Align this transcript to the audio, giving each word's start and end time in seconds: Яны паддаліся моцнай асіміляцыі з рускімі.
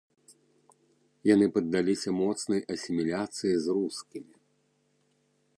Яны 1.33 1.45
паддаліся 1.57 2.09
моцнай 2.21 2.61
асіміляцыі 2.77 3.53
з 3.67 3.79
рускімі. 3.79 4.35